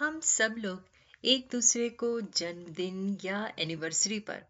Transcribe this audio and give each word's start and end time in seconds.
हम 0.00 0.20
सब 0.20 0.54
लोग 0.58 0.84
एक 1.24 1.48
दूसरे 1.52 1.88
को 1.88 2.20
जन्मदिन 2.20 3.18
या 3.24 3.52
एनिवर्सरी 3.58 4.18
पर 4.18 4.44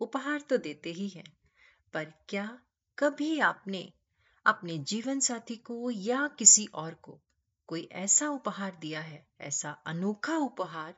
उपहार 0.00 0.40
तो 0.40 0.56
देते 0.56 0.92
ही 0.92 1.08
हैं, 1.08 1.36
पर 1.92 2.04
क्या 2.04 2.58
कभी 2.98 3.40
आपने 3.40 3.92
अपने 4.46 4.78
जीवन 4.78 5.20
साथी 5.20 5.56
को 5.56 5.90
या 5.90 6.28
किसी 6.28 6.66
और 6.66 6.94
को 6.94 7.20
कोई 7.66 7.88
ऐसा 7.92 8.28
उपहार 8.28 8.78
दिया 8.80 9.00
है, 9.00 9.26
ऐसा 9.40 9.70
अनोखा 9.70 10.36
उपहार 10.36 10.94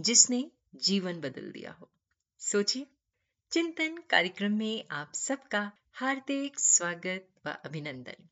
जिसने 0.00 0.50
जीवन 0.74 1.20
बदल 1.20 1.50
दिया 1.50 1.72
हो? 1.72 1.90
सोचिए। 2.38 2.86
चिंतन 3.50 4.02
कार्यक्रम 4.10 4.52
में 4.52 4.84
आप 4.90 5.12
सबका 5.14 5.72
हार्दिक 5.92 6.60
स्वागत 6.60 7.28
व 7.46 7.50
अभिनंदन। 7.50 8.28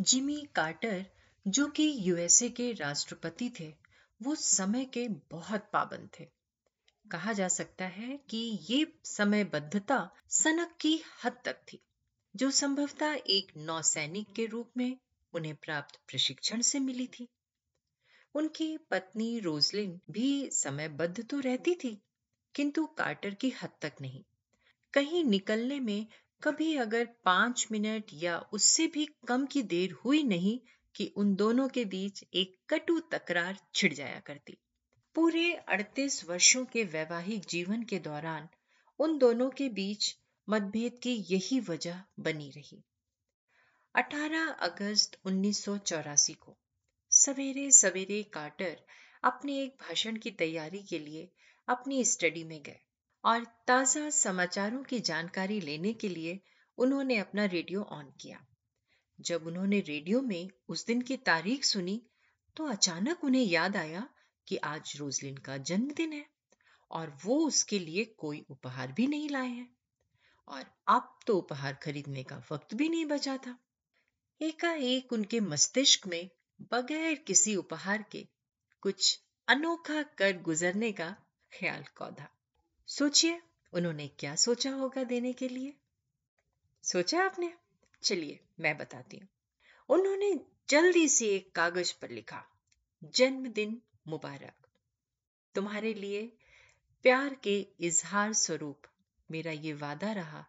जिमी 0.00 0.48
कार्टर, 0.54 1.06
जो 1.48 1.66
कि 1.66 1.94
यूएसए 1.98 2.48
के 2.48 2.72
राष्ट्रपति 2.72 3.52
थे 3.60 3.81
वो 4.22 4.34
समय 4.34 4.84
के 4.84 5.08
बहुत 5.08 5.68
पाबंद 5.72 6.08
थे। 6.20 6.26
कहा 7.10 7.32
जा 7.32 7.48
सकता 7.48 7.84
है 7.84 8.16
कि 8.30 8.38
ये 8.70 8.86
समयबद्धता 9.04 10.10
सनक 10.28 10.76
की 10.80 11.02
हद 11.24 11.38
तक 11.44 11.62
थी, 11.72 11.80
जो 12.36 12.50
संभवतः 12.50 13.14
एक 13.26 13.52
नौसैनिक 13.56 14.32
के 14.32 14.46
रूप 14.46 14.70
में 14.76 14.96
उन्हें 15.32 15.54
प्राप्त 15.54 16.00
प्रशिक्षण 16.08 16.60
से 16.60 16.78
मिली 16.78 17.06
थी। 17.06 17.28
उनकी 18.34 18.76
पत्नी 18.90 19.38
रोजलिन 19.38 20.00
भी 20.10 20.50
समयबद्ध 20.50 21.24
तो 21.24 21.40
रहती 21.40 21.74
थी, 21.74 22.02
किंतु 22.54 22.86
कार्टर 22.86 23.34
की 23.34 23.50
हद 23.62 23.70
तक 23.82 23.92
नहीं। 24.00 24.24
कहीं 24.94 25.24
निकलने 25.24 25.80
में 25.80 26.06
कभी 26.42 26.76
अगर 26.76 27.08
पाँच 27.24 27.66
मिनट 27.72 28.04
या 28.14 28.38
उससे 28.52 28.86
भी 28.86 29.08
कम 29.28 29.46
की 29.46 29.62
देर 29.62 29.92
हुई 29.92 30.22
नहीं 30.22 30.58
कि 30.94 31.12
उन 31.16 31.34
दोनों 31.34 31.68
के 31.68 31.84
बीच 31.84 32.24
एक 32.34 32.56
कटु 32.68 32.98
तकरार 33.00 33.58
छिड़ 33.74 33.92
जाया 33.92 34.20
करती। 34.20 34.56
पूरे 35.16 35.44
38 35.68 36.24
वर्षों 36.24 36.64
के 36.64 36.84
वैवाहिक 36.84 37.44
जीवन 37.48 37.82
के 37.82 37.98
दौरान 37.98 38.48
उन 38.98 39.18
दोनों 39.18 39.50
के 39.50 39.68
बीच 39.68 40.16
मतभेद 40.48 40.98
की 41.02 41.14
यही 41.30 41.60
वजह 41.60 42.02
बनी 42.20 42.50
रही। 42.50 42.82
18 43.94 44.48
अगस्त 44.60 45.18
उन्नीस 45.24 45.64
सौ 45.64 45.76
चौरासी 45.78 46.32
को 46.32 46.56
सवेरे 47.10 47.70
सवेरे 47.70 48.22
कार्टर 48.22 48.76
अपने 49.24 49.62
एक 49.62 49.76
भाषण 49.80 50.16
की 50.16 50.30
तैयारी 50.30 50.82
के 50.82 50.98
लिए 50.98 51.28
अपनी 51.68 52.04
स्टडी 52.04 52.44
में 52.44 52.62
गए 52.62 52.80
और 53.24 53.44
ताज़ा 53.66 54.08
समाचारों 54.10 54.82
की 54.82 55.00
जानकारी 55.00 55.60
लेने 55.60 55.92
के 55.92 56.08
लिए 56.08 56.40
उन्होंने 56.78 57.18
अपना 57.18 57.44
रेडियो 57.44 57.82
ऑन 57.82 58.12
किया। 58.20 58.46
जब 59.22 59.46
उन्होंने 59.46 59.80
रेडियो 59.80 60.22
में 60.22 60.50
उस 60.68 60.86
दिन 60.86 61.02
की 61.02 61.16
तारीख 61.16 61.64
सुनी 61.64 62.02
तो 62.56 62.64
अचानक 62.64 63.24
उन्हें 63.24 63.42
याद 63.42 63.76
आया 63.76 64.08
कि 64.48 64.56
आज 64.56 64.92
रोजलिन 64.96 65.36
का 65.36 65.56
जन्मदिन 65.56 66.12
है 66.12 66.26
और 66.90 67.18
वो 67.24 67.46
उसके 67.46 67.78
लिए 67.78 68.04
कोई 68.04 68.46
उपहार 68.50 68.92
भी 68.92 69.06
नहीं 69.06 69.30
लाए 69.30 69.48
हैं। 69.48 69.76
और 70.48 70.64
अब 70.88 71.18
तो 71.26 71.38
उपहार 71.38 71.74
खरीदने 71.74 72.22
का 72.22 72.42
वक्त 72.52 72.74
भी 72.74 72.88
नहीं 72.88 73.06
बचा 73.06 73.36
था। 73.36 73.58
एकाएक 74.42 75.12
उनके 75.12 75.40
मस्तिष्क 75.40 76.06
में 76.06 76.30
बगैर 76.72 77.14
किसी 77.14 77.56
उपहार 77.56 78.04
के 78.12 78.28
कुछ 78.80 79.20
अनोखा 79.48 80.02
कर 80.02 80.38
गुजरने 80.38 80.92
का 80.92 81.16
ख्याल 81.52 81.84
कौधा। 81.96 82.28
सोचिए, 82.86 83.42
उन्होंने 83.72 84.08
क्या 84.08 84.34
सोचा 84.34 84.70
होगा 84.70 85.04
देने 85.04 85.32
के 85.32 85.48
लिए? 85.48 85.76
सोचा 86.82 87.24
आपने? 87.24 87.54
चलिए 88.02 88.40
मैं 88.60 88.78
बताती 88.78 89.16
हूँ। 89.16 89.28
उन्होंने 89.88 90.40
जल्दी 90.68 91.08
से 91.08 91.26
एक 91.26 91.54
कागज़ 91.54 91.92
पर 92.02 92.10
लिखा, 92.10 92.44
जन्मदिन 93.04 93.82
मुबारक। 94.08 94.66
तुम्हारे 95.54 95.94
लिए 95.94 96.32
प्यार 97.02 97.34
के 97.34 97.66
इजहार 97.80 98.32
स्वरूप 98.32 98.82
मेरा 99.30 99.52
ये 99.52 99.72
वादा 99.72 100.12
रहा 100.12 100.46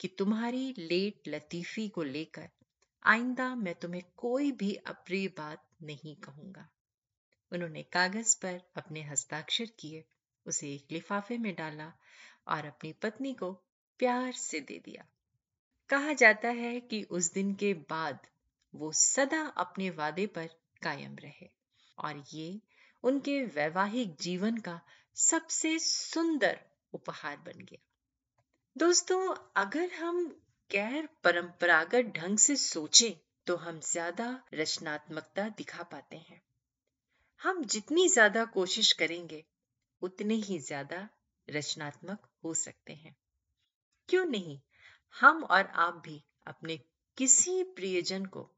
कि 0.00 0.08
तुम्हारी 0.08 0.74
लेट 0.78 1.28
लतीफी 1.28 1.88
को 1.88 2.02
लेकर 2.02 2.48
आइंदा 3.04 3.54
मैं 3.54 3.74
तुम्हें 3.74 4.02
कोई 4.16 4.52
भी 4.52 4.74
अप्रिय 4.74 5.28
बात 5.28 5.68
नहीं 5.82 6.16
कहूँगा। 6.16 6.68
उन्होंने 7.52 7.82
कागज़ 7.82 8.36
पर 8.42 8.60
अपने 8.76 9.02
हस्ताक्षर 9.02 9.66
किए, 9.78 10.04
उसे 10.46 10.74
एक 10.74 10.86
लिफाफे 10.92 11.38
में 11.38 11.54
डाला 11.54 11.92
और 12.48 12.64
अपनी 12.64 12.92
पत्नी 12.92 13.34
को 13.34 13.52
प्यार 13.98 14.32
से 14.32 14.60
दे 14.60 14.78
दिया। 14.78 15.06
कहा 15.90 16.12
जाता 16.12 16.48
है 16.48 16.80
कि 16.80 17.02
उस 17.02 17.32
दिन 17.32 17.54
के 17.54 17.74
बाद 17.74 18.18
वो 18.74 18.92
सदा 18.92 19.40
अपने 19.56 19.90
वादे 19.90 20.26
पर 20.26 20.48
कायम 20.82 21.16
रहे 21.16 21.50
और 21.98 22.22
ये 22.34 22.60
उनके 23.04 23.44
वैवाहिक 23.44 24.16
जीवन 24.20 24.56
का 24.56 24.80
सबसे 25.16 25.78
सुंदर 25.78 26.60
उपहार 26.92 27.36
बन 27.36 27.64
गया। 27.64 27.78
दोस्तों, 28.76 29.34
अगर 29.56 29.90
हम 29.92 30.26
गैर 30.70 31.08
परंपरागत 31.24 32.12
ढंग 32.16 32.38
से 32.38 32.56
सोचें 32.56 33.12
तो 33.46 33.56
हम 33.56 33.80
ज़्यादा 33.80 34.44
रचनात्मकता 34.54 35.48
दिखा 35.48 35.82
पाते 35.82 36.16
हैं। 36.16 36.42
हम 37.40 37.64
जितनी 37.64 38.08
ज़्यादा 38.08 38.44
कोशिश 38.44 38.92
करेंगे, 38.92 39.44
उतने 40.02 40.34
ही 40.34 40.58
ज़्यादा 40.58 41.08
रचनात्मक 41.48 42.28
हो 42.44 42.54
सकते 42.54 42.92
हैं। 42.92 43.16
क्यों 44.08 44.24
नहीं? 44.24 44.60
हम 45.20 45.44
और 45.44 45.66
आप 45.66 45.94
भी 45.94 46.24
अपने 46.46 46.80
किसी 47.16 47.64
प्रियजन 47.64 48.24
को 48.24 48.50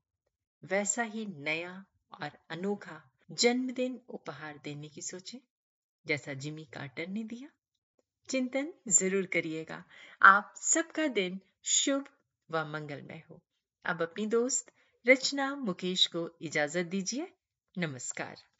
वैसा 0.65 1.03
ही 1.03 1.27
नया 1.27 1.85
और 2.23 2.31
अनोखा 2.51 3.11
जन्मदिन 3.31 4.01
उपहार 4.09 4.61
देने 4.65 4.89
की 4.89 5.03
सोचे, 5.03 5.41
जैसा 6.07 6.35
जिमी 6.35 6.65
कार्टर 6.65 7.07
ने 7.07 7.25
दिया। 7.25 7.49
चिंतन 8.29 8.73
ज़रूर 8.89 9.27
करिएगा। 9.27 9.85
आप 10.23 10.55
सबका 10.57 11.07
दिन 11.07 11.41
शुभ 11.65 12.09
व 12.51 12.65
मंगलमय 12.65 13.23
हो। 13.31 13.41
अब 13.85 14.03
अपनी 14.03 14.27
दोस्त 14.27 14.73
रचना 15.07 15.55
मुकेश 15.55 16.07
को 16.07 16.31
इजाज़त 16.43 16.87
दीजिए। 16.87 17.33
नमस्कार। 17.79 18.52